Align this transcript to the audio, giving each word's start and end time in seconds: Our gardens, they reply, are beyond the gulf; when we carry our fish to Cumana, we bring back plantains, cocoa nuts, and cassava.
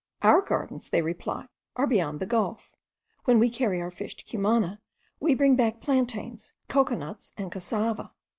Our 0.23 0.41
gardens, 0.41 0.89
they 0.89 1.03
reply, 1.03 1.45
are 1.75 1.85
beyond 1.85 2.19
the 2.19 2.25
gulf; 2.25 2.75
when 3.25 3.37
we 3.37 3.51
carry 3.51 3.79
our 3.79 3.91
fish 3.91 4.15
to 4.15 4.25
Cumana, 4.25 4.81
we 5.19 5.35
bring 5.35 5.55
back 5.55 5.79
plantains, 5.79 6.53
cocoa 6.67 6.95
nuts, 6.95 7.33
and 7.37 7.51
cassava. 7.51 8.11